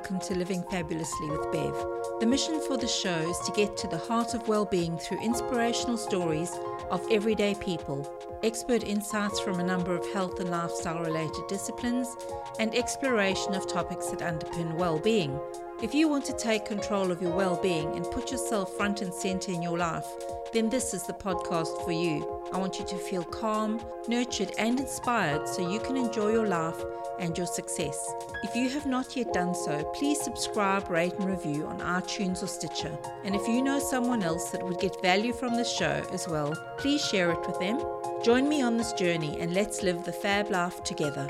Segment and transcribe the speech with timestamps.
[0.00, 1.74] welcome to Living Fabulously with Bev.
[2.20, 5.98] The mission for the show is to get to the heart of well-being through inspirational
[5.98, 6.50] stories
[6.90, 8.10] of everyday people,
[8.42, 12.16] expert insights from a number of health and lifestyle related disciplines,
[12.58, 15.38] and exploration of topics that underpin well-being.
[15.82, 19.52] If you want to take control of your well-being and put yourself front and center
[19.52, 20.06] in your life,
[20.54, 22.29] then this is the podcast for you.
[22.52, 26.80] I want you to feel calm, nurtured, and inspired so you can enjoy your life
[27.20, 28.12] and your success.
[28.42, 32.48] If you have not yet done so, please subscribe, rate, and review on iTunes or
[32.48, 32.98] Stitcher.
[33.24, 36.54] And if you know someone else that would get value from the show as well,
[36.78, 37.80] please share it with them.
[38.24, 41.28] Join me on this journey and let's live the fab life together.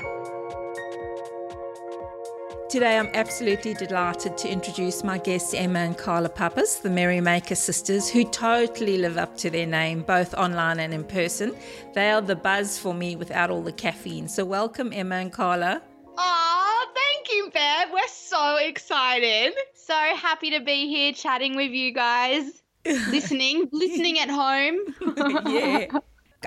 [2.71, 8.09] Today, I'm absolutely delighted to introduce my guests, Emma and Carla Pappas, the Merrymaker sisters,
[8.09, 11.53] who totally live up to their name, both online and in person.
[11.93, 14.29] They are the buzz for me without all the caffeine.
[14.29, 15.81] So, welcome, Emma and Carla.
[16.17, 17.89] Oh, thank you, Bev.
[17.91, 19.53] We're so excited.
[19.73, 22.63] So happy to be here chatting with you guys.
[22.85, 24.77] listening, listening at home.
[25.51, 25.87] yeah.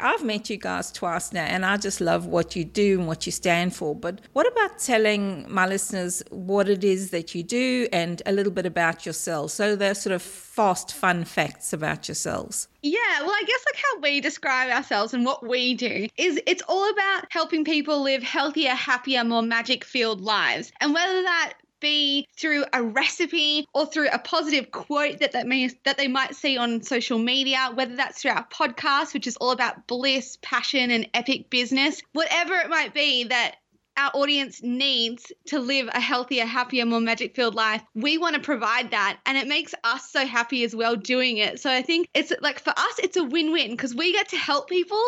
[0.00, 3.27] I've met you guys twice now, and I just love what you do and what
[3.27, 3.95] you stand for.
[3.95, 8.53] But what about telling my listeners what it is that you do and a little
[8.53, 9.53] bit about yourselves?
[9.53, 12.69] So they're sort of fast, fun facts about yourselves.
[12.83, 16.62] Yeah, well, I guess like how we describe ourselves and what we do is it's
[16.69, 20.70] all about helping people live healthier, happier, more magic filled lives.
[20.81, 25.69] And whether that be through a recipe or through a positive quote that that may
[25.84, 29.50] that they might see on social media, whether that's through our podcast, which is all
[29.50, 33.56] about bliss, passion, and epic business, whatever it might be that
[33.97, 37.83] our audience needs to live a healthier, happier, more magic filled life.
[37.94, 39.20] We want to provide that.
[39.25, 41.61] And it makes us so happy as well doing it.
[41.61, 44.36] So I think it's like for us, it's a win win because we get to
[44.36, 45.03] help people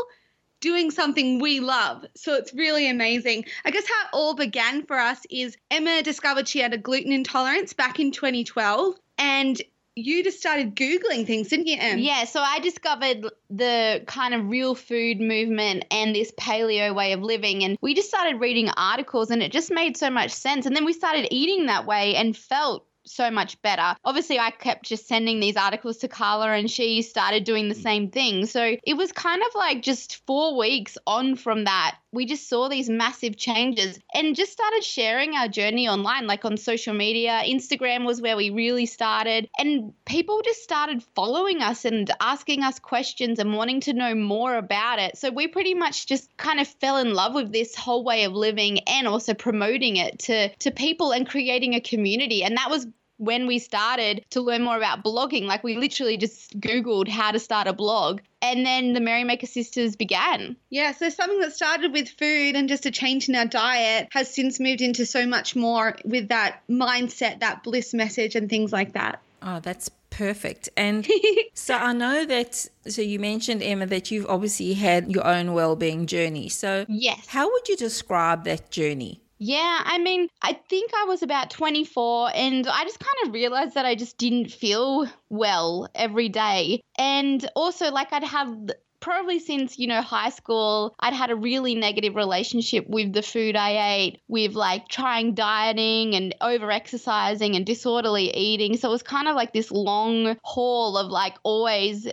[0.60, 2.04] doing something we love.
[2.14, 3.44] So it's really amazing.
[3.64, 7.12] I guess how it all began for us is Emma discovered she had a gluten
[7.12, 9.60] intolerance back in 2012 and
[9.98, 11.98] you just started googling things, didn't you, Em?
[11.98, 17.22] Yeah, so I discovered the kind of real food movement and this paleo way of
[17.22, 20.66] living, and we just started reading articles, and it just made so much sense.
[20.66, 23.94] And then we started eating that way and felt so much better.
[24.04, 27.82] Obviously, I kept just sending these articles to Carla and she started doing the mm.
[27.82, 28.46] same thing.
[28.46, 31.96] So it was kind of like just four weeks on from that.
[32.12, 36.56] We just saw these massive changes and just started sharing our journey online, like on
[36.56, 37.42] social media.
[37.44, 42.78] Instagram was where we really started, and people just started following us and asking us
[42.78, 45.18] questions and wanting to know more about it.
[45.18, 48.32] So we pretty much just kind of fell in love with this whole way of
[48.32, 52.44] living and also promoting it to, to people and creating a community.
[52.44, 52.86] And that was
[53.18, 57.38] when we started to learn more about blogging, like we literally just Googled how to
[57.38, 58.20] start a blog.
[58.42, 60.56] And then the Merrymaker Sisters began.
[60.70, 64.32] Yeah, so something that started with food and just a change in our diet has
[64.32, 68.92] since moved into so much more with that mindset, that bliss message, and things like
[68.92, 69.20] that.
[69.42, 70.68] Oh, that's perfect.
[70.76, 71.06] And
[71.54, 75.76] so I know that, so you mentioned, Emma, that you've obviously had your own well
[75.76, 76.48] being journey.
[76.48, 77.26] So, yes.
[77.28, 79.22] How would you describe that journey?
[79.38, 83.74] Yeah, I mean, I think I was about 24 and I just kind of realized
[83.74, 86.80] that I just didn't feel well every day.
[86.98, 91.74] And also, like, I'd have probably since you know high school i'd had a really
[91.74, 97.66] negative relationship with the food i ate with like trying dieting and over exercising and
[97.66, 102.08] disorderly eating so it was kind of like this long haul of like always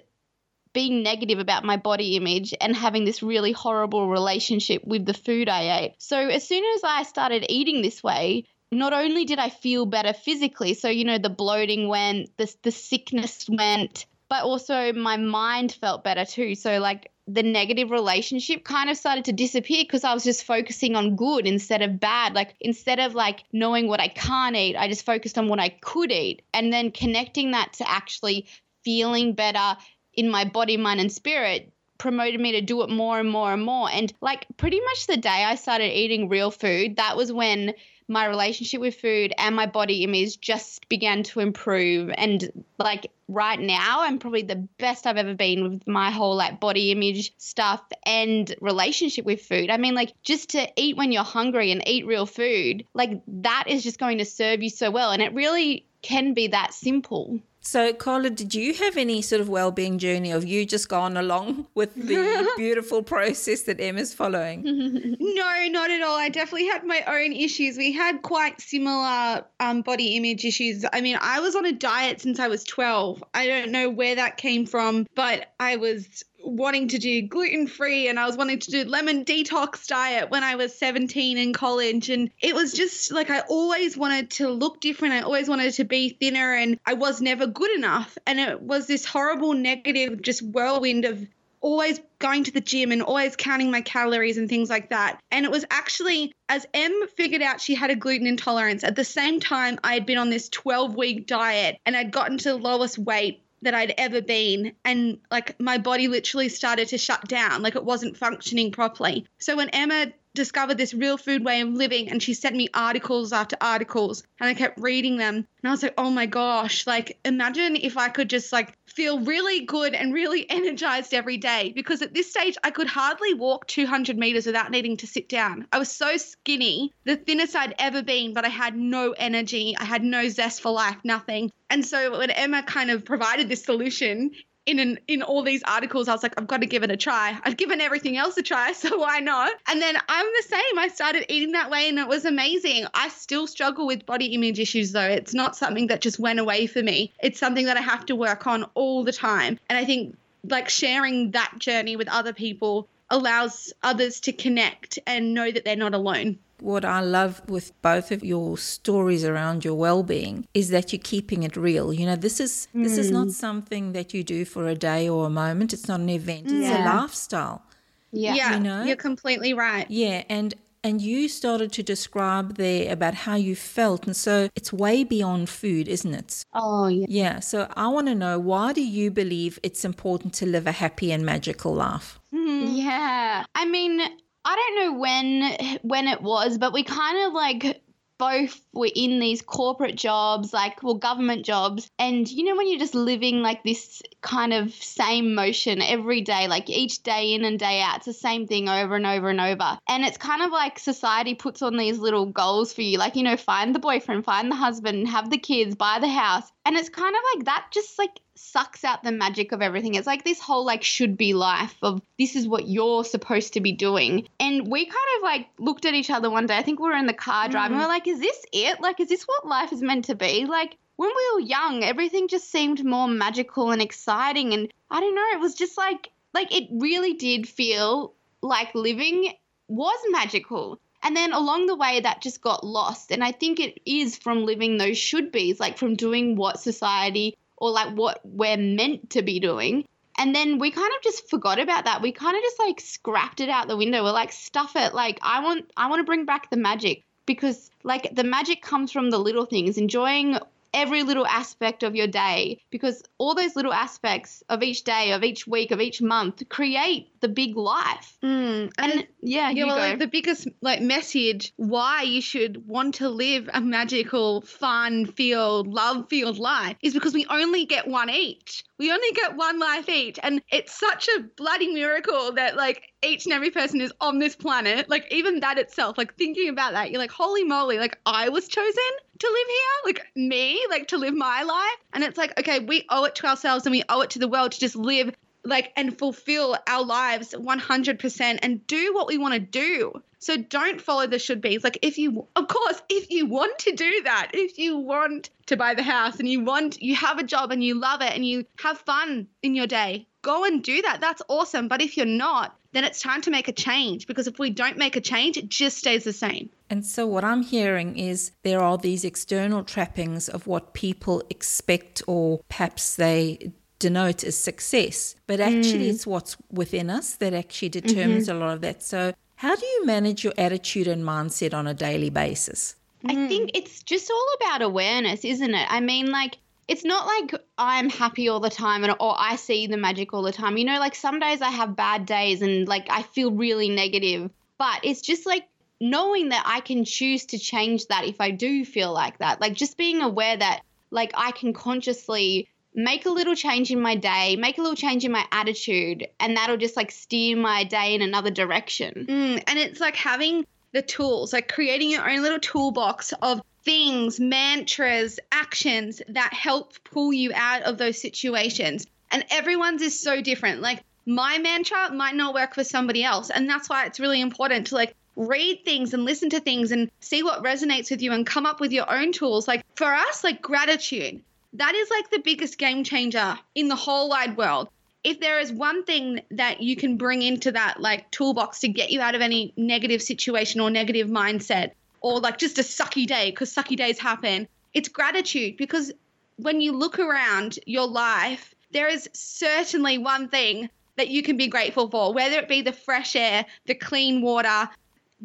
[0.73, 5.47] being negative about my body image and having this really horrible relationship with the food
[5.49, 5.95] I ate.
[5.99, 10.13] So as soon as I started eating this way, not only did I feel better
[10.13, 15.73] physically, so you know the bloating went, the the sickness went, but also my mind
[15.73, 16.55] felt better too.
[16.55, 20.95] So like the negative relationship kind of started to disappear because I was just focusing
[20.95, 22.33] on good instead of bad.
[22.33, 25.69] Like instead of like knowing what I can't eat, I just focused on what I
[25.69, 28.47] could eat and then connecting that to actually
[28.83, 29.77] feeling better,
[30.13, 33.63] in my body, mind, and spirit promoted me to do it more and more and
[33.63, 33.89] more.
[33.89, 37.73] And like pretty much the day I started eating real food, that was when
[38.07, 42.11] my relationship with food and my body image just began to improve.
[42.17, 46.59] And like right now, I'm probably the best I've ever been with my whole like
[46.59, 49.69] body image stuff and relationship with food.
[49.69, 53.65] I mean, like just to eat when you're hungry and eat real food, like that
[53.67, 55.11] is just going to serve you so well.
[55.11, 57.39] And it really can be that simple.
[57.65, 61.65] So, Carla, did you have any sort of well-being journey of you just gone along
[61.75, 64.63] with the beautiful process that Emma's following?
[65.19, 66.17] no, not at all.
[66.17, 67.77] I definitely had my own issues.
[67.77, 70.83] We had quite similar um, body image issues.
[70.91, 73.23] I mean, I was on a diet since I was 12.
[73.33, 78.07] I don't know where that came from, but I was wanting to do gluten free
[78.07, 82.09] and I was wanting to do lemon detox diet when I was 17 in college.
[82.09, 85.13] And it was just like I always wanted to look different.
[85.13, 88.17] I always wanted to be thinner and I was never good enough.
[88.27, 91.25] And it was this horrible negative, just whirlwind of
[91.61, 95.19] always going to the gym and always counting my calories and things like that.
[95.31, 99.05] And it was actually as Em figured out she had a gluten intolerance, at the
[99.05, 102.57] same time, I had been on this 12 week diet and I'd gotten to the
[102.57, 104.73] lowest weight that I'd ever been.
[104.85, 109.25] And like my body literally started to shut down, like it wasn't functioning properly.
[109.39, 113.31] So when Emma discovered this real food way of living and she sent me articles
[113.31, 117.19] after articles and I kept reading them and I was like, "Oh my gosh, like
[117.23, 122.01] imagine if I could just like feel really good and really energized every day because
[122.01, 125.67] at this stage I could hardly walk 200 meters without needing to sit down.
[125.71, 129.75] I was so skinny, the thinnest I'd ever been, but I had no energy.
[129.77, 131.51] I had no zest for life, nothing.
[131.69, 134.31] And so when Emma kind of provided this solution,
[134.65, 136.97] in an, in all these articles, I was like, I've got to give it a
[136.97, 137.37] try.
[137.43, 139.51] I've given everything else a try, so why not?
[139.67, 140.79] And then I'm the same.
[140.79, 142.85] I started eating that way, and it was amazing.
[142.93, 145.01] I still struggle with body image issues, though.
[145.01, 147.11] It's not something that just went away for me.
[147.21, 149.59] It's something that I have to work on all the time.
[149.69, 150.15] And I think
[150.45, 155.75] like sharing that journey with other people allows others to connect and know that they're
[155.75, 160.93] not alone what I love with both of your stories around your well-being is that
[160.93, 161.91] you're keeping it real.
[161.93, 162.83] You know, this is mm.
[162.83, 163.31] this is not mm.
[163.31, 165.73] something that you do for a day or a moment.
[165.73, 166.45] It's not an event.
[166.45, 166.83] It's yeah.
[166.83, 167.63] a lifestyle.
[168.11, 168.35] Yeah.
[168.35, 169.89] yeah, you know, you're completely right.
[169.89, 174.73] Yeah, and and you started to describe there about how you felt and so it's
[174.73, 178.85] way beyond food isn't it oh yeah yeah so i want to know why do
[178.85, 182.75] you believe it's important to live a happy and magical life mm-hmm.
[182.75, 184.01] yeah i mean
[184.45, 187.81] I don't know when when it was, but we kind of like
[188.19, 192.79] both were in these corporate jobs, like well, government jobs, and you know when you're
[192.79, 197.59] just living like this kind of same motion every day, like each day in and
[197.59, 200.51] day out, it's the same thing over and over and over, and it's kind of
[200.51, 204.25] like society puts on these little goals for you, like you know, find the boyfriend,
[204.25, 207.67] find the husband, have the kids, buy the house, and it's kind of like that
[207.71, 209.95] just like sucks out the magic of everything.
[209.95, 213.61] It's like this whole like should be life of this is what you're supposed to
[213.61, 214.27] be doing.
[214.39, 216.57] And we kind of like looked at each other one day.
[216.57, 217.77] I think we were in the car driving.
[217.77, 217.79] Mm.
[217.79, 218.81] We are like, is this it?
[218.81, 220.45] Like, is this what life is meant to be?
[220.45, 224.53] Like when we were young, everything just seemed more magical and exciting.
[224.53, 229.33] And I don't know, it was just like like it really did feel like living
[229.67, 230.79] was magical.
[231.05, 233.11] And then along the way, that just got lost.
[233.11, 237.37] And I think it is from living those should be's, like from doing what society
[237.63, 239.85] or like what we're meant to be doing.
[240.17, 242.01] And then we kind of just forgot about that.
[242.01, 244.03] We kind of just like scrapped it out the window.
[244.03, 244.93] We're like, stuff it.
[244.93, 248.91] Like I want I want to bring back the magic because like the magic comes
[248.91, 250.37] from the little things, enjoying
[250.73, 255.23] every little aspect of your day because all those little aspects of each day, of
[255.23, 258.17] each week, of each month create the big life.
[258.23, 262.95] Mm, and, and yeah, yeah, well, like the biggest like message why you should want
[262.95, 268.09] to live a magical, fun filled, love filled life is because we only get one
[268.09, 268.63] each.
[268.83, 273.23] We only get one life each, and it's such a bloody miracle that like each
[273.23, 274.89] and every person is on this planet.
[274.89, 278.49] Like even that itself, like thinking about that, you're like, holy moly, like I was
[278.49, 278.83] chosen
[279.19, 281.77] to live here, like me, like to live my life.
[281.93, 284.27] And it's like, okay, we owe it to ourselves and we owe it to the
[284.27, 289.33] world to just live like and fulfill our lives 100% and do what we want
[289.33, 289.93] to do.
[290.19, 291.63] So don't follow the should be's.
[291.63, 295.57] Like if you of course, if you want to do that, if you want to
[295.57, 298.25] buy the house and you want you have a job and you love it and
[298.25, 301.01] you have fun in your day, go and do that.
[301.01, 301.67] That's awesome.
[301.67, 304.77] But if you're not, then it's time to make a change because if we don't
[304.77, 306.49] make a change, it just stays the same.
[306.69, 312.01] And so, what I'm hearing is there are these external trappings of what people expect
[312.07, 313.51] or perhaps they
[313.83, 315.93] denote as success, but actually, mm.
[315.93, 318.41] it's what's within us that actually determines mm-hmm.
[318.41, 318.81] a lot of that.
[318.81, 322.77] So, how do you manage your attitude and mindset on a daily basis?
[323.05, 325.67] I think it's just all about awareness, isn't it?
[325.69, 326.37] I mean, like,
[326.69, 330.23] it's not like I'm happy all the time and or I see the magic all
[330.23, 330.55] the time.
[330.55, 334.31] You know, like some days I have bad days and like I feel really negative,
[334.57, 335.43] but it's just like
[335.81, 339.41] knowing that I can choose to change that if I do feel like that.
[339.41, 343.95] Like just being aware that like I can consciously make a little change in my
[343.95, 347.95] day, make a little change in my attitude, and that'll just like steer my day
[347.95, 349.05] in another direction.
[349.09, 354.19] Mm, and it's like having the tools, like creating your own little toolbox of things,
[354.19, 358.85] mantras, actions that help pull you out of those situations.
[359.11, 360.61] And everyone's is so different.
[360.61, 363.29] Like my mantra might not work for somebody else.
[363.29, 366.89] And that's why it's really important to like read things and listen to things and
[366.99, 369.47] see what resonates with you and come up with your own tools.
[369.47, 371.21] Like for us, like gratitude,
[371.53, 374.69] that is like the biggest game changer in the whole wide world.
[375.03, 378.89] if there is one thing that you can bring into that like toolbox to get
[378.89, 383.29] you out of any negative situation or negative mindset or like just a sucky day
[383.29, 385.91] because sucky days happen, it's gratitude because
[386.37, 391.47] when you look around your life, there is certainly one thing that you can be
[391.47, 394.69] grateful for, whether it be the fresh air, the clean water,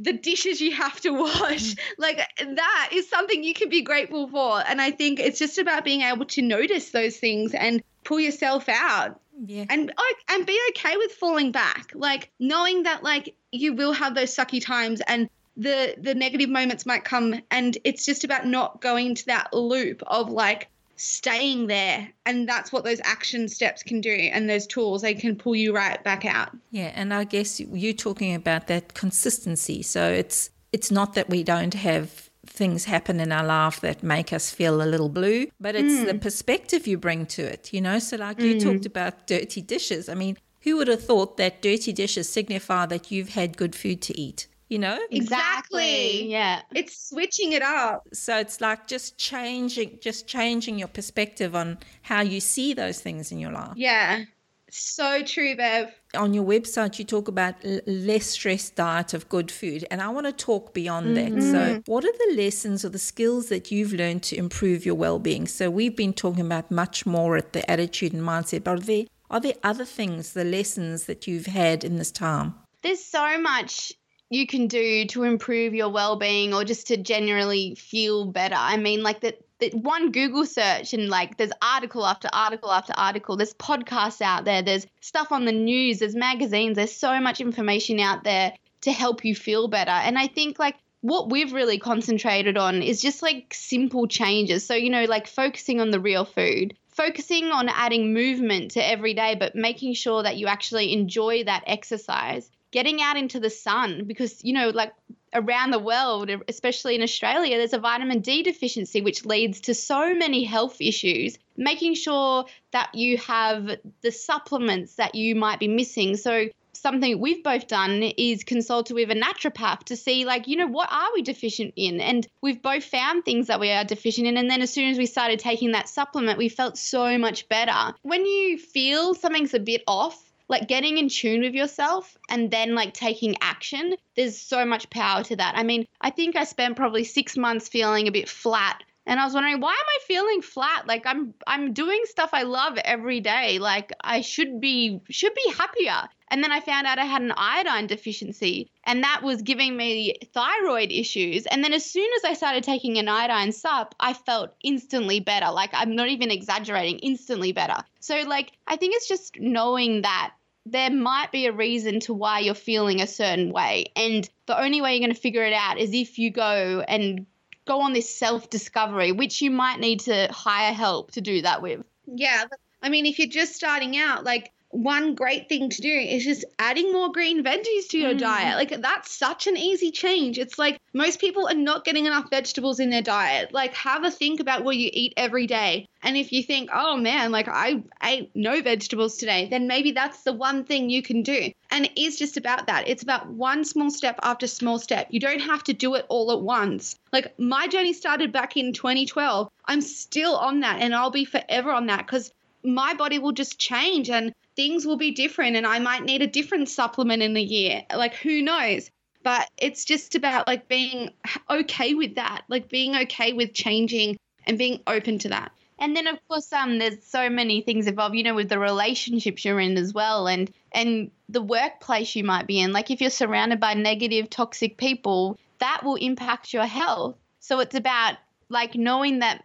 [0.00, 1.74] the dishes you have to wash.
[1.74, 1.78] Mm.
[1.98, 4.62] Like that is something you can be grateful for.
[4.66, 8.68] And I think it's just about being able to notice those things and pull yourself
[8.68, 9.20] out.
[9.44, 9.66] Yeah.
[9.68, 9.92] And
[10.28, 11.92] and be okay with falling back.
[11.94, 16.86] Like knowing that like you will have those sucky times and the the negative moments
[16.86, 22.08] might come and it's just about not going into that loop of like staying there
[22.26, 25.74] and that's what those action steps can do and those tools they can pull you
[25.74, 29.82] right back out Yeah, and I guess you talking about that consistency.
[29.82, 34.32] So it's it's not that we don't have things happen in our life that make
[34.32, 36.18] us feel a little blue, but it's the hmm.
[36.18, 37.98] perspective you bring to it, you know?
[37.98, 38.86] So like you talked hmm.
[38.86, 40.08] about dirty dishes.
[40.08, 44.02] I mean, who would have thought that dirty dishes signify that you've had good food
[44.02, 44.98] to eat, you know?
[45.10, 46.30] Exactly.
[46.30, 46.62] Yeah.
[46.74, 52.20] it's switching it up So it's like just changing just changing your perspective on how
[52.20, 53.72] you see those things in your life.
[53.76, 54.24] yeah
[54.70, 59.50] so true bev on your website you talk about l- less stress diet of good
[59.50, 61.50] food and i want to talk beyond that mm-hmm.
[61.52, 65.46] so what are the lessons or the skills that you've learned to improve your well-being
[65.46, 69.04] so we've been talking about much more at the attitude and mindset but are there
[69.30, 73.92] are there other things the lessons that you've had in this time There's so much
[74.30, 78.56] you can do to improve your well-being or just to generally feel better.
[78.56, 82.92] I mean, like that that one Google search and like there's article after article after
[82.96, 83.36] article.
[83.36, 84.62] There's podcasts out there.
[84.62, 85.98] There's stuff on the news.
[85.98, 86.76] There's magazines.
[86.76, 89.90] There's so much information out there to help you feel better.
[89.90, 94.66] And I think like what we've really concentrated on is just like simple changes.
[94.66, 99.14] So, you know, like focusing on the real food, focusing on adding movement to every
[99.14, 104.04] day, but making sure that you actually enjoy that exercise, getting out into the sun
[104.06, 104.92] because, you know, like
[105.34, 110.14] around the world, especially in Australia, there's a vitamin D deficiency, which leads to so
[110.14, 111.38] many health issues.
[111.56, 116.16] Making sure that you have the supplements that you might be missing.
[116.16, 120.66] So, something we've both done is consulted with a naturopath to see like you know
[120.66, 124.36] what are we deficient in and we've both found things that we are deficient in
[124.36, 127.92] and then as soon as we started taking that supplement we felt so much better
[128.02, 132.74] when you feel something's a bit off like getting in tune with yourself and then
[132.74, 136.76] like taking action there's so much power to that i mean i think i spent
[136.76, 140.42] probably six months feeling a bit flat and I was wondering why am I feeling
[140.42, 140.86] flat?
[140.86, 143.58] Like I'm I'm doing stuff I love every day.
[143.58, 146.08] Like I should be should be happier.
[146.30, 150.14] And then I found out I had an iodine deficiency and that was giving me
[150.34, 151.46] thyroid issues.
[151.46, 155.50] And then as soon as I started taking an iodine sup, I felt instantly better.
[155.52, 157.82] Like I'm not even exaggerating, instantly better.
[158.00, 160.34] So like I think it's just knowing that
[160.70, 163.86] there might be a reason to why you're feeling a certain way.
[163.96, 167.26] And the only way you're going to figure it out is if you go and
[167.66, 171.62] go on this self discovery, which you might need to hire help to do that
[171.62, 171.84] with.
[172.06, 172.44] Yeah.
[172.82, 176.44] I mean, if you're just starting out, like one great thing to do is just
[176.58, 178.18] adding more green veggies to your Mm.
[178.18, 178.56] diet.
[178.56, 180.38] Like that's such an easy change.
[180.38, 183.52] It's like most people are not getting enough vegetables in their diet.
[183.52, 185.86] Like have a think about what you eat every day.
[186.02, 190.22] And if you think, oh man, like I ate no vegetables today, then maybe that's
[190.22, 191.50] the one thing you can do.
[191.70, 192.88] And it is just about that.
[192.88, 195.08] It's about one small step after small step.
[195.10, 196.96] You don't have to do it all at once.
[197.12, 199.50] Like my journey started back in 2012.
[199.64, 202.32] I'm still on that and I'll be forever on that because
[202.64, 206.26] my body will just change and things will be different and I might need a
[206.26, 207.84] different supplement in a year.
[207.94, 208.90] Like who knows?
[209.22, 211.10] But it's just about like being
[211.48, 214.16] okay with that, like being okay with changing
[214.48, 215.52] and being open to that.
[215.78, 219.44] And then of course um there's so many things involved, you know, with the relationships
[219.44, 222.72] you're in as well and and the workplace you might be in.
[222.72, 227.14] Like if you're surrounded by negative, toxic people, that will impact your health.
[227.38, 228.16] So it's about
[228.48, 229.44] like knowing that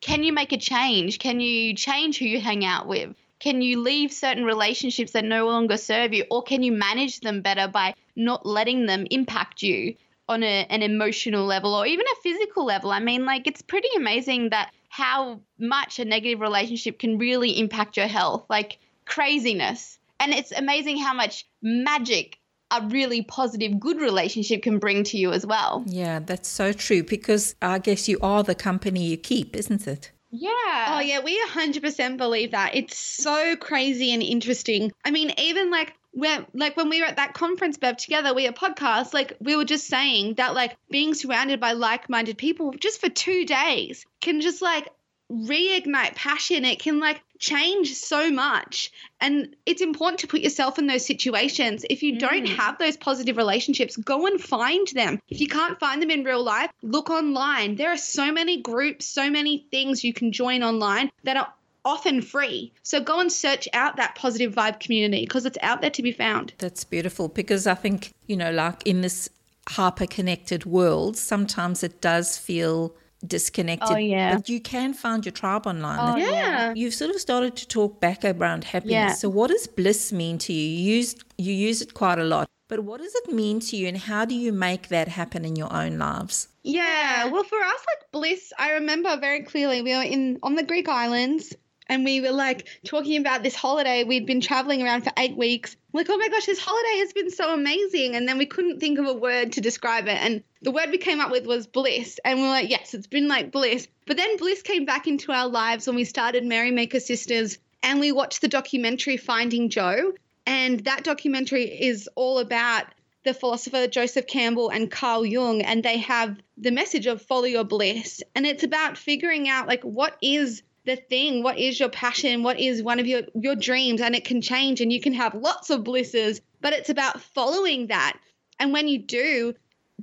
[0.00, 1.18] can you make a change?
[1.18, 3.14] Can you change who you hang out with?
[3.44, 6.24] Can you leave certain relationships that no longer serve you?
[6.30, 9.96] Or can you manage them better by not letting them impact you
[10.30, 12.90] on a, an emotional level or even a physical level?
[12.90, 17.98] I mean, like, it's pretty amazing that how much a negative relationship can really impact
[17.98, 19.98] your health, like craziness.
[20.18, 22.38] And it's amazing how much magic
[22.70, 25.84] a really positive, good relationship can bring to you as well.
[25.86, 30.10] yeah that's so true because i guess you are the company you keep isn't it
[30.36, 30.96] Yeah.
[30.96, 32.74] Oh yeah, we 100% believe that.
[32.74, 34.90] It's so crazy and interesting.
[35.04, 38.44] I mean, even like when like when we were at that conference Bev together, we
[38.44, 43.00] had podcast, like we were just saying that like being surrounded by like-minded people just
[43.00, 44.88] for 2 days can just like
[45.34, 46.64] reignite passion.
[46.64, 48.90] It can like change so much.
[49.20, 51.84] And it's important to put yourself in those situations.
[51.90, 52.56] If you don't Mm.
[52.56, 55.20] have those positive relationships, go and find them.
[55.28, 57.76] If you can't find them in real life, look online.
[57.76, 61.52] There are so many groups, so many things you can join online that are
[61.84, 62.72] often free.
[62.82, 66.12] So go and search out that positive vibe community because it's out there to be
[66.12, 66.54] found.
[66.58, 69.28] That's beautiful because I think, you know, like in this
[69.68, 72.94] hyper connected world, sometimes it does feel
[73.26, 73.90] disconnected.
[73.90, 74.36] Oh, yeah.
[74.36, 75.98] But you can find your tribe online.
[76.00, 76.72] Oh, Yeah.
[76.74, 78.92] You've sort of started to talk back around happiness.
[78.92, 79.12] Yeah.
[79.14, 80.64] So what does bliss mean to you?
[80.64, 82.48] You use you use it quite a lot.
[82.68, 85.54] But what does it mean to you and how do you make that happen in
[85.54, 86.48] your own lives?
[86.62, 90.62] Yeah, well, for us, like bliss, I remember very clearly we were in on the
[90.62, 91.54] Greek islands
[91.88, 94.04] and we were like talking about this holiday.
[94.04, 95.76] We'd been traveling around for eight weeks.
[95.92, 98.16] Like, oh my gosh, this holiday has been so amazing.
[98.16, 100.16] And then we couldn't think of a word to describe it.
[100.16, 102.18] And the word we came up with was bliss.
[102.24, 103.86] And we are like, yes, it's been like bliss.
[104.06, 108.12] But then bliss came back into our lives when we started Merrymaker Sisters and we
[108.12, 110.12] watched the documentary Finding Joe.
[110.46, 112.86] And that documentary is all about
[113.24, 117.64] the philosopher Joseph Campbell and Carl Jung, and they have the message of follow your
[117.64, 118.22] bliss.
[118.34, 122.60] And it's about figuring out like what is the thing, what is your passion, what
[122.60, 125.70] is one of your your dreams, and it can change and you can have lots
[125.70, 128.18] of blisses, but it's about following that.
[128.58, 129.54] And when you do,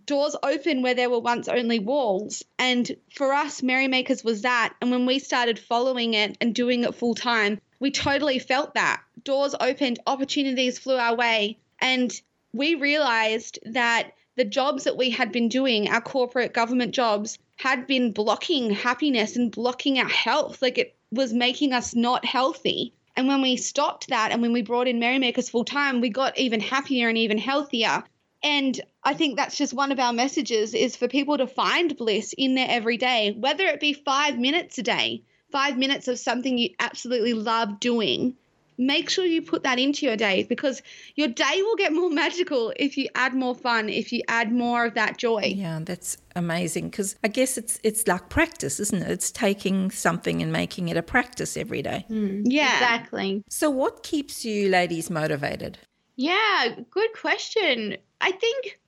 [0.06, 2.44] doors open where there were once only walls.
[2.58, 4.74] And for us, Merrymakers was that.
[4.82, 9.02] And when we started following it and doing it full time, we totally felt that.
[9.24, 11.58] Doors opened, opportunities flew our way.
[11.80, 12.12] And
[12.54, 17.86] we realized that the jobs that we had been doing, our corporate government jobs, had
[17.86, 20.62] been blocking happiness and blocking our health.
[20.62, 22.94] Like it was making us not healthy.
[23.16, 26.40] And when we stopped that and when we brought in Merrymakers full time, we got
[26.40, 28.04] even happier and even healthier.
[28.42, 32.34] And I think that's just one of our messages is for people to find bliss
[32.36, 36.72] in their everyday, whether it be five minutes a day, five minutes of something you
[36.80, 38.38] absolutely love doing.
[38.78, 40.82] Make sure you put that into your day because
[41.16, 44.86] your day will get more magical if you add more fun, if you add more
[44.86, 45.54] of that joy.
[45.56, 49.12] Yeah, that's amazing because I guess it's it's like practice, isn't it?
[49.12, 52.06] It's taking something and making it a practice every day.
[52.08, 52.74] Hmm, yeah.
[52.74, 53.44] Exactly.
[53.50, 55.78] So what keeps you ladies motivated?
[56.16, 57.98] Yeah, good question.
[58.20, 58.80] I think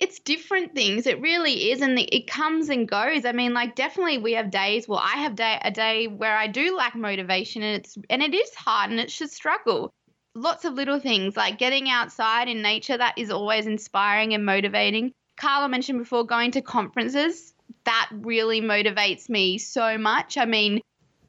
[0.00, 1.06] it's different things.
[1.06, 3.24] It really is, and it comes and goes.
[3.24, 4.86] I mean, like definitely we have days.
[4.88, 8.34] Well, I have day a day where I do lack motivation, and it's and it
[8.34, 9.90] is hard, and it should struggle.
[10.34, 15.12] Lots of little things like getting outside in nature that is always inspiring and motivating.
[15.36, 17.54] Carla mentioned before going to conferences.
[17.84, 20.36] That really motivates me so much.
[20.36, 20.80] I mean,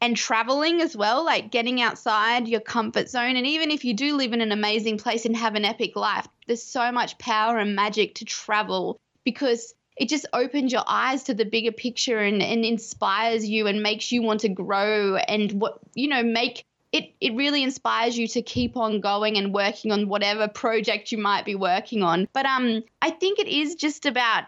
[0.01, 3.35] and traveling as well, like getting outside your comfort zone.
[3.35, 6.27] And even if you do live in an amazing place and have an epic life,
[6.45, 11.33] there's so much power and magic to travel because it just opens your eyes to
[11.33, 15.79] the bigger picture and, and inspires you and makes you want to grow and what,
[15.95, 20.07] you know, make it, it really inspires you to keep on going and working on
[20.07, 22.27] whatever project you might be working on.
[22.31, 24.45] But um, I think it is just about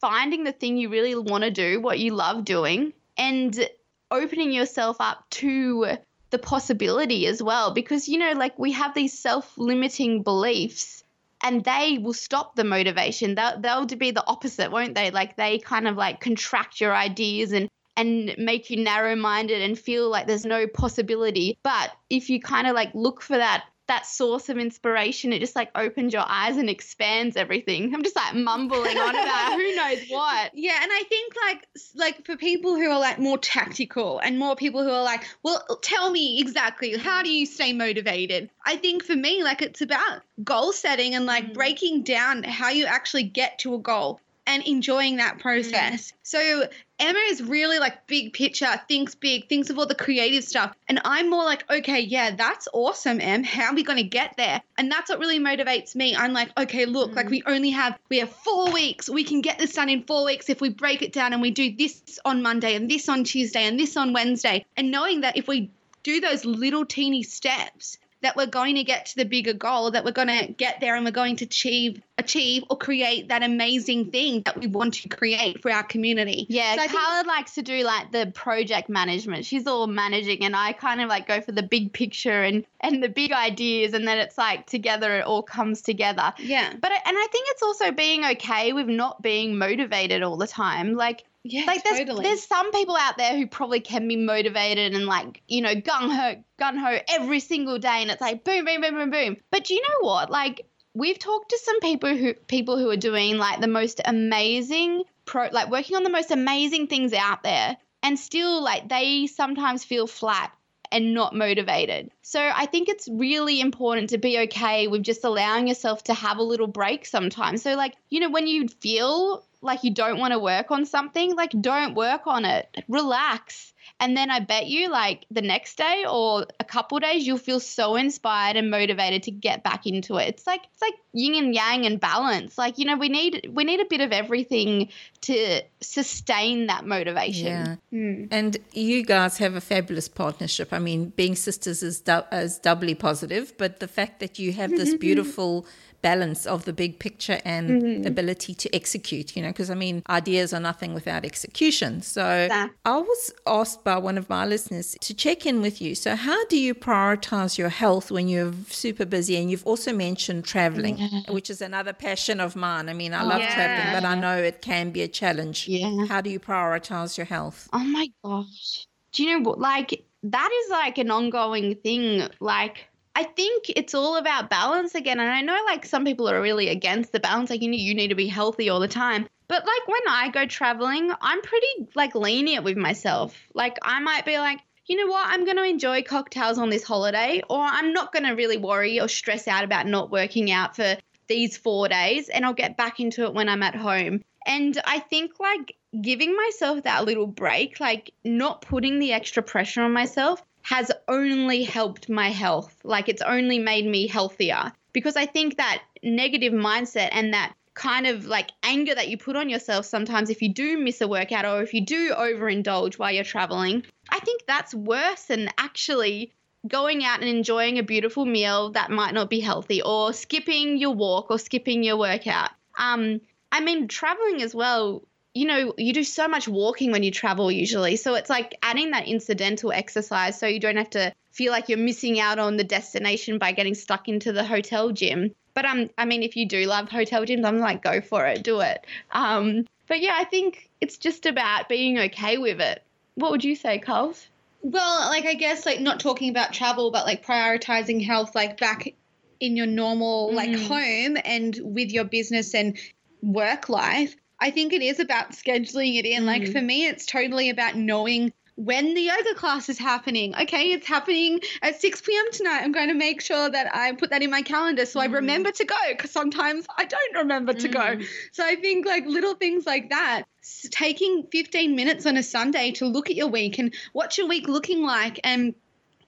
[0.00, 3.68] finding the thing you really want to do, what you love doing, and
[4.10, 5.96] opening yourself up to
[6.30, 7.72] the possibility as well.
[7.72, 11.02] Because you know like we have these self-limiting beliefs
[11.42, 13.34] and they will stop the motivation.
[13.34, 15.10] They'll, they'll be the opposite won't they?
[15.10, 20.08] Like they kind of like contract your ideas and and make you narrow-minded and feel
[20.08, 21.58] like there's no possibility.
[21.62, 25.56] But if you kind of like look for that that source of inspiration it just
[25.56, 29.98] like opens your eyes and expands everything i'm just like mumbling on about who knows
[30.08, 34.38] what Yeah, and I think like like for people who are like more tactical and
[34.38, 38.50] more people who are like, well, tell me exactly how do you stay motivated?
[38.66, 41.54] I think for me like it's about goal setting and like Mm.
[41.54, 46.12] breaking down how you actually get to a goal and enjoying that process.
[46.22, 46.64] So
[47.00, 50.74] Emma is really like big picture, thinks big, thinks of all the creative stuff.
[50.86, 53.42] And I'm more like, okay, yeah, that's awesome, Em.
[53.42, 54.60] How are we going to get there?
[54.76, 56.14] And that's what really motivates me.
[56.14, 57.30] I'm like, okay, look, like mm.
[57.30, 59.08] we only have, we have four weeks.
[59.08, 61.50] We can get this done in four weeks if we break it down and we
[61.50, 64.66] do this on Monday and this on Tuesday and this on Wednesday.
[64.76, 65.70] And knowing that if we
[66.02, 70.04] do those little teeny steps, that we're going to get to the bigger goal, that
[70.04, 74.10] we're going to get there and we're going to achieve achieve or create that amazing
[74.10, 76.44] thing that we want to create for our community.
[76.50, 79.46] Yeah, So I think- Carla likes to do like the project management.
[79.46, 83.02] She's all managing, and I kind of like go for the big picture and and
[83.02, 86.32] the big ideas, and then it's like together it all comes together.
[86.38, 86.74] Yeah.
[86.78, 90.94] But and I think it's also being okay with not being motivated all the time.
[90.94, 92.24] Like Yeah, like there's totally.
[92.24, 96.14] there's some people out there who probably can be motivated and like you know gung
[96.14, 99.36] ho gun ho every single day, and it's like boom boom boom boom boom.
[99.50, 100.30] But do you know what?
[100.30, 105.04] Like we've talked to some people who people who are doing like the most amazing
[105.24, 109.84] pro like working on the most amazing things out there and still like they sometimes
[109.84, 110.52] feel flat
[110.92, 112.10] and not motivated.
[112.22, 116.38] So I think it's really important to be okay with just allowing yourself to have
[116.38, 117.62] a little break sometimes.
[117.62, 121.36] So, like, you know, when you feel like you don't want to work on something,
[121.36, 126.06] like, don't work on it, relax and then I bet you, like the next day
[126.08, 130.28] or a couple days, you'll feel so inspired and motivated to get back into it.
[130.28, 132.56] It's like it's like yin and yang and balance.
[132.56, 134.88] Like you know, we need we need a bit of everything
[135.22, 137.46] to sustain that motivation.
[137.46, 137.76] Yeah.
[137.92, 138.28] Mm.
[138.30, 140.72] And you guys have a fabulous partnership.
[140.72, 144.70] I mean, being sisters is, du- is doubly positive, but the fact that you have
[144.70, 145.66] this beautiful
[146.02, 148.06] balance of the big picture and mm-hmm.
[148.06, 152.02] ability to execute, you know, because I mean, ideas are nothing without execution.
[152.02, 152.48] So
[152.84, 155.94] I was asked by one of my listeners to check in with you.
[155.94, 159.36] So, how do you prioritize your health when you're super busy?
[159.36, 161.32] And you've also mentioned traveling, yeah.
[161.32, 162.88] which is another passion of mine.
[162.88, 163.54] I mean, I love yeah.
[163.54, 165.68] traveling, but I know it can be a challenge.
[165.68, 166.06] Yeah.
[166.06, 167.68] How do you prioritize your health?
[167.72, 168.86] Oh my gosh.
[169.12, 169.58] Do you know what?
[169.58, 172.28] Like, that is like an ongoing thing.
[172.40, 175.20] Like, I think it's all about balance again.
[175.20, 177.94] And I know like some people are really against the balance, like you need, you
[177.94, 179.26] need to be healthy all the time.
[179.48, 183.36] But like when I go traveling, I'm pretty like lenient with myself.
[183.52, 186.82] Like I might be like, you know what, I'm going to enjoy cocktails on this
[186.82, 190.74] holiday, or I'm not going to really worry or stress out about not working out
[190.74, 190.96] for
[191.28, 194.20] these four days, and I'll get back into it when I'm at home.
[194.46, 199.82] And I think like giving myself that little break, like not putting the extra pressure
[199.82, 202.72] on myself, has only helped my health.
[202.84, 208.06] Like it's only made me healthier because I think that negative mindset and that kind
[208.06, 211.44] of like anger that you put on yourself sometimes if you do miss a workout
[211.44, 216.32] or if you do overindulge while you're traveling, I think that's worse than actually
[216.68, 220.94] going out and enjoying a beautiful meal that might not be healthy or skipping your
[220.94, 222.50] walk or skipping your workout.
[222.78, 225.02] Um, I mean, traveling as well
[225.34, 227.96] you know, you do so much walking when you travel usually.
[227.96, 231.78] So it's like adding that incidental exercise so you don't have to feel like you're
[231.78, 235.32] missing out on the destination by getting stuck into the hotel gym.
[235.54, 238.42] But um, I mean, if you do love hotel gyms, I'm like, go for it,
[238.42, 238.84] do it.
[239.12, 242.82] Um, but yeah, I think it's just about being okay with it.
[243.14, 244.26] What would you say, Carls?
[244.62, 248.94] Well, like I guess like not talking about travel, but like prioritizing health, like back
[249.40, 250.66] in your normal like mm.
[250.66, 252.78] home and with your business and
[253.22, 256.22] work life I think it is about scheduling it in.
[256.22, 256.26] Mm.
[256.26, 260.34] Like for me, it's totally about knowing when the yoga class is happening.
[260.34, 262.24] Okay, it's happening at 6 p.m.
[262.32, 262.60] tonight.
[262.62, 265.04] I'm going to make sure that I put that in my calendar so mm.
[265.04, 267.72] I remember to go because sometimes I don't remember to mm.
[267.72, 268.04] go.
[268.32, 270.24] So I think like little things like that,
[270.70, 274.48] taking 15 minutes on a Sunday to look at your week and what's your week
[274.48, 275.54] looking like and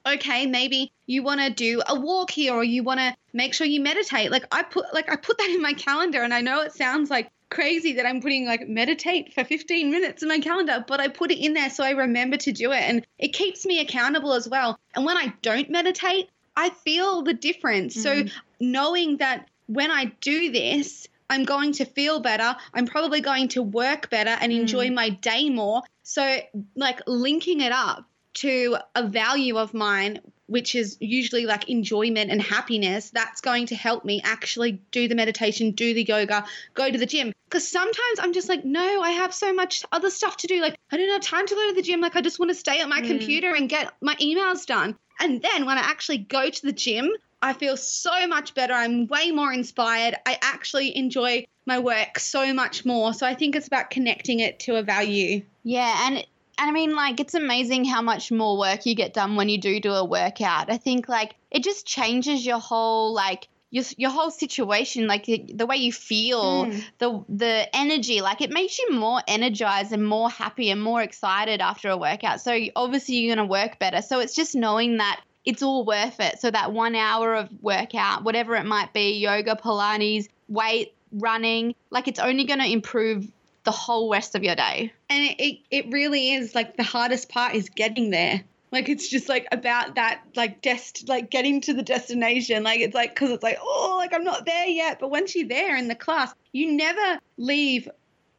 [0.04, 3.64] okay maybe you want to do a walk here or you want to make sure
[3.64, 6.60] you meditate like i put like i put that in my calendar and i know
[6.60, 10.84] it sounds like crazy that I'm putting like meditate for 15 minutes in my calendar,
[10.86, 12.82] but I put it in there so I remember to do it.
[12.82, 14.78] And it keeps me accountable as well.
[14.94, 17.96] And when I don't meditate, I feel the difference.
[17.96, 18.28] Mm-hmm.
[18.28, 22.56] So knowing that when I do this, I'm going to feel better.
[22.74, 24.94] I'm probably going to work better and enjoy mm.
[24.94, 25.82] my day more.
[26.02, 26.38] So,
[26.76, 30.20] like linking it up to a value of mine
[30.52, 35.14] which is usually like enjoyment and happiness, that's going to help me actually do the
[35.14, 37.32] meditation, do the yoga, go to the gym.
[37.48, 40.60] Because sometimes I'm just like, no, I have so much other stuff to do.
[40.60, 42.00] Like, I don't have time to go to the gym.
[42.00, 43.08] Like, I just want to stay at my mm.
[43.08, 44.96] computer and get my emails done.
[45.18, 47.10] And then when I actually go to the gym,
[47.42, 48.72] I feel so much better.
[48.72, 50.14] I'm way more inspired.
[50.26, 53.12] I actually enjoy my work so much more.
[53.14, 55.42] So I think it's about connecting it to a value.
[55.64, 56.26] Yeah, and and
[56.68, 59.80] I mean, like, it's amazing how much more work you get done when you do
[59.80, 60.70] do a workout.
[60.70, 65.66] I think, like, it just changes your whole, like, your, your whole situation, like the
[65.66, 66.84] way you feel, mm.
[66.98, 71.62] the the energy, like it makes you more energized and more happy and more excited
[71.62, 72.42] after a workout.
[72.42, 74.02] So obviously you're gonna work better.
[74.02, 76.38] So it's just knowing that it's all worth it.
[76.38, 82.08] So that one hour of workout, whatever it might be, yoga, Pilates, weight, running, like
[82.08, 83.26] it's only gonna improve
[83.64, 84.92] the whole rest of your day.
[85.08, 88.42] And it, it, it really is like the hardest part is getting there.
[88.72, 92.62] Like it's just like about that like dest like getting to the destination.
[92.62, 94.98] Like it's like because it's like oh like I'm not there yet.
[94.98, 97.88] But once you're there in the class, you never leave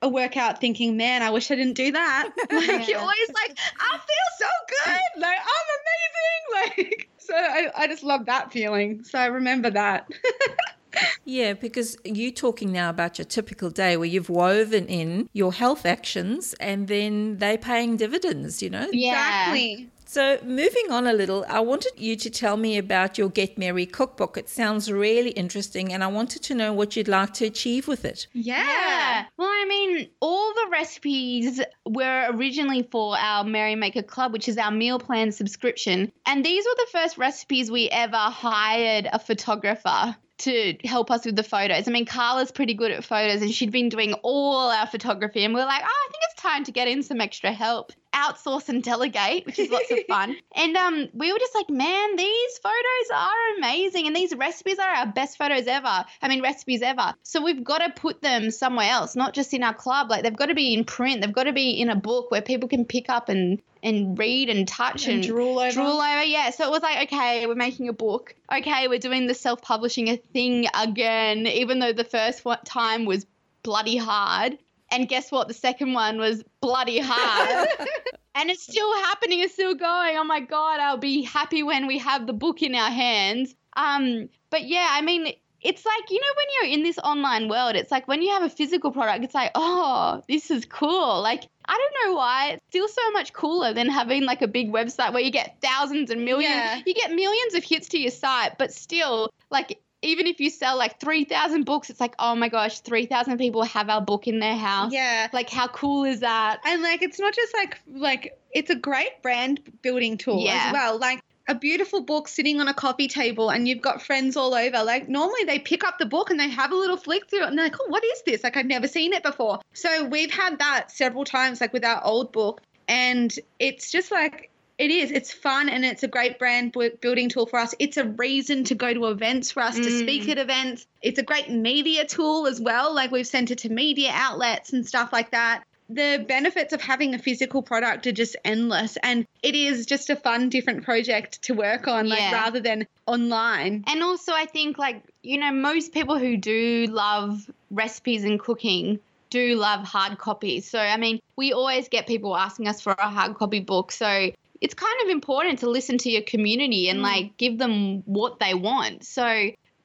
[0.01, 2.31] a workout thinking, man, I wish I didn't do that.
[2.51, 2.87] Like yeah.
[2.87, 5.21] you're always like, I feel so good.
[5.21, 6.09] Like I'm amazing.
[6.53, 9.03] Like so I, I just love that feeling.
[9.03, 10.07] So I remember that.
[11.25, 15.85] yeah, because you're talking now about your typical day where you've woven in your health
[15.85, 18.87] actions and then they paying dividends, you know?
[18.91, 19.53] Yeah.
[19.53, 19.89] Exactly.
[20.13, 23.87] So, moving on a little, I wanted you to tell me about your Get Merry
[23.87, 24.37] cookbook.
[24.37, 28.05] It sounds really interesting, and I wanted to know what you'd like to achieve with
[28.05, 28.27] it.
[28.31, 29.25] Yeah.
[29.37, 34.59] Well, I mean, all the recipes were originally for our Merry Maker Club, which is
[34.59, 36.11] our meal plan subscription.
[36.27, 41.35] And these were the first recipes we ever hired a photographer to help us with
[41.35, 41.87] the photos.
[41.87, 45.43] I mean, Carla's pretty good at photos and she'd been doing all our photography.
[45.43, 47.91] And we are like, oh, I think it's time to get in some extra help.
[48.13, 50.35] Outsource and delegate, which is lots of fun.
[50.55, 54.07] And um, we were just like, man, these photos are amazing.
[54.07, 56.05] And these recipes are our best photos ever.
[56.21, 57.13] I mean, recipes ever.
[57.23, 60.09] So we've got to put them somewhere else, not just in our club.
[60.09, 62.41] Like, they've got to be in print, they've got to be in a book where
[62.41, 65.71] people can pick up and and read and touch and, And drool over.
[65.71, 66.51] Drool over, yeah.
[66.51, 68.33] So it was like, okay, we're making a book.
[68.51, 73.05] Okay, we're doing the self publishing a thing again, even though the first one time
[73.05, 73.25] was
[73.61, 74.57] bloody hard.
[74.93, 75.47] And guess what?
[75.47, 77.67] The second one was bloody hard.
[78.35, 79.39] and it's still happening.
[79.39, 80.17] It's still going.
[80.17, 83.55] Oh my God, I'll be happy when we have the book in our hands.
[83.75, 87.75] Um, but yeah, I mean, it's like, you know, when you're in this online world,
[87.75, 91.21] it's like when you have a physical product, it's like, oh, this is cool.
[91.21, 92.51] Like, I don't know why.
[92.51, 96.11] It's still so much cooler than having like a big website where you get thousands
[96.11, 96.53] and millions.
[96.53, 96.81] Yeah.
[96.85, 100.77] You get millions of hits to your site, but still, like, even if you sell
[100.77, 104.55] like 3,000 books, it's like, oh my gosh, 3,000 people have our book in their
[104.55, 104.91] house.
[104.91, 105.29] Yeah.
[105.33, 106.59] Like, how cool is that?
[106.65, 110.65] And like it's not just like like it's a great brand building tool Yeah.
[110.67, 110.99] as well.
[110.99, 114.83] Like a beautiful book sitting on a coffee table and you've got friends all over.
[114.83, 117.47] Like normally they pick up the book and they have a little flick through it
[117.47, 118.43] and they're like, oh, what is this?
[118.43, 119.59] Like I've never seen it before.
[119.73, 122.61] So we've had that several times, like with our old book.
[122.87, 125.11] And it's just like it is.
[125.11, 127.75] It's fun and it's a great brand building tool for us.
[127.79, 129.99] It's a reason to go to events for us to Mm.
[129.99, 130.85] speak at events.
[131.01, 132.93] It's a great media tool as well.
[132.93, 135.63] Like we've sent it to media outlets and stuff like that.
[135.89, 138.97] The benefits of having a physical product are just endless.
[139.03, 142.31] And it is just a fun, different project to work on, like Yeah.
[142.33, 143.83] rather than online.
[143.87, 148.99] And also, I think, like, you know, most people who do love recipes and cooking
[149.29, 150.69] do love hard copies.
[150.69, 153.91] So, I mean, we always get people asking us for a hard copy book.
[153.91, 154.31] So,
[154.63, 157.03] it's kind of important to listen to your community and, Mm.
[157.11, 159.03] like, give them what they want.
[159.05, 159.25] So,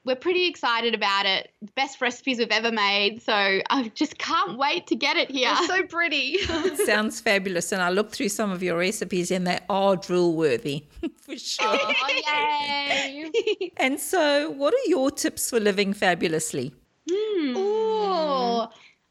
[0.05, 1.51] we're pretty excited about it.
[1.75, 3.21] Best recipes we've ever made.
[3.21, 5.51] So, I just can't wait to get it here.
[5.55, 6.38] It's so pretty.
[6.87, 7.73] Sounds fabulous.
[7.73, 10.85] And I looked through some of your recipes and they are drool worthy
[11.27, 11.67] for sure.
[11.69, 13.73] oh, yay.
[13.77, 16.73] and so, what are your tips for living fabulously?
[17.11, 17.57] Hmm.
[17.57, 18.67] Ooh.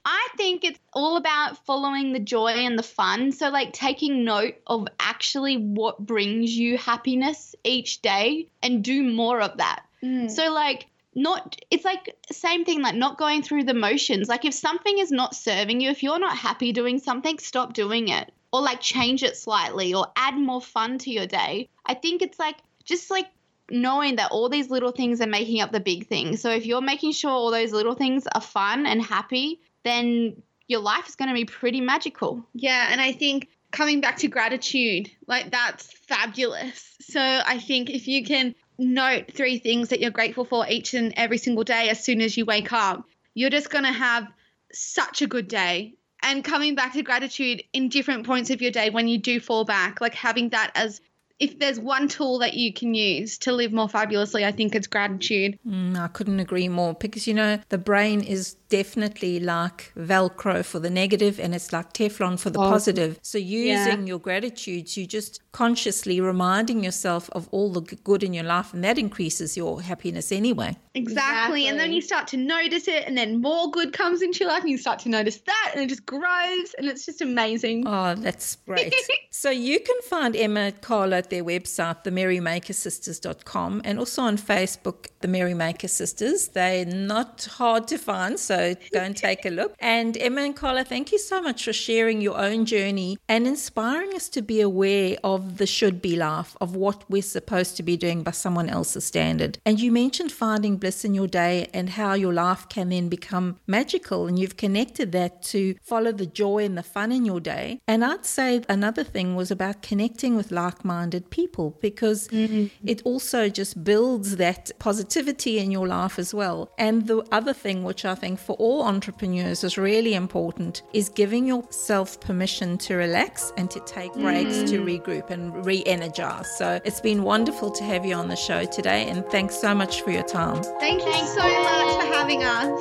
[0.09, 3.33] I think it's all about following the joy and the fun.
[3.33, 9.41] So, like, taking note of actually what brings you happiness each day and do more
[9.41, 9.83] of that.
[10.01, 10.31] Mm.
[10.31, 14.29] So, like, not, it's like, same thing, like, not going through the motions.
[14.29, 18.07] Like, if something is not serving you, if you're not happy doing something, stop doing
[18.07, 18.31] it.
[18.53, 21.67] Or, like, change it slightly or add more fun to your day.
[21.85, 23.27] I think it's like, just like,
[23.69, 26.37] knowing that all these little things are making up the big thing.
[26.37, 30.81] So if you're making sure all those little things are fun and happy, then your
[30.81, 32.45] life is going to be pretty magical.
[32.53, 36.95] Yeah, and I think coming back to gratitude, like that's fabulous.
[37.01, 41.13] So I think if you can note three things that you're grateful for each and
[41.17, 44.27] every single day as soon as you wake up, you're just going to have
[44.71, 45.93] such a good day.
[46.23, 49.65] And coming back to gratitude in different points of your day when you do fall
[49.65, 50.99] back, like having that as
[51.39, 54.87] if there's one tool that you can use to live more fabulously, I think it's
[54.87, 55.59] gratitude.
[55.67, 60.79] Mm, I couldn't agree more because you know the brain is definitely like Velcro for
[60.79, 62.69] the negative and it's like Teflon for the Oh.
[62.69, 63.17] positive.
[63.21, 64.05] So using Yeah.
[64.05, 68.83] your gratitudes, you just consciously reminding yourself of all the good in your life, and
[68.83, 70.77] that increases your happiness anyway.
[70.93, 71.67] Exactly.
[71.67, 74.61] And then you start to notice it, and then more good comes into your life,
[74.61, 77.85] and you start to notice that, and it just grows, and it's just amazing.
[77.87, 78.93] Oh, that's great.
[79.31, 85.07] so you can find Emma and Carla at their website, themerrymakersisters.com, and also on Facebook,
[85.21, 86.49] The Merrymaker Sisters.
[86.49, 88.56] They're not hard to find, so
[88.91, 89.75] go and take a look.
[89.79, 94.13] And Emma and Carla, thank you so much for sharing your own journey and inspiring
[94.15, 97.97] us to be aware of the should be life, of what we're supposed to be
[97.97, 99.59] doing by someone else's standard.
[99.65, 103.59] And you mentioned finding bliss in your day and how your life can then become
[103.67, 107.79] magical, and you've connected that to follow the joy and the fun in your day.
[107.87, 112.67] And I'd say another thing was about connecting with like minded people because mm-hmm.
[112.87, 116.71] it also just builds that positivity in your life as well.
[116.77, 121.45] And the other thing, which I think for all entrepreneurs is really important, is giving
[121.45, 124.85] yourself permission to relax and to take breaks to mm.
[124.85, 126.49] regroup and re energize.
[126.57, 130.01] So it's been wonderful to have you on the show today, and thanks so much
[130.01, 130.63] for your time.
[130.79, 132.71] Thank you so much for having us.